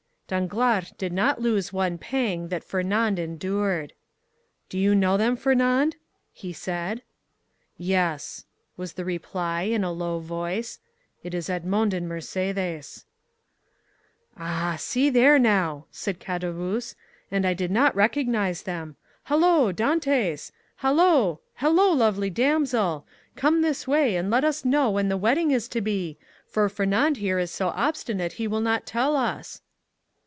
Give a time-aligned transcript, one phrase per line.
[0.31, 3.91] Danglars did not lose one pang that Fernand endured.
[4.69, 5.97] "Do you know them, Fernand?"
[6.31, 7.01] he said.
[7.75, 8.45] "Yes,"
[8.77, 10.79] was the reply, in a low voice.
[11.21, 13.03] "It is Edmond and Mercédès!"
[14.37, 16.95] "Ah, see there, now!" said Caderousse;
[17.29, 18.95] "and I did not recognize them!
[19.23, 20.51] Hallo, Dantès!
[20.77, 23.05] hello, lovely damsel!
[23.35, 27.17] Come this way, and let us know when the wedding is to be, for Fernand
[27.17, 29.61] here is so obstinate he will not tell us."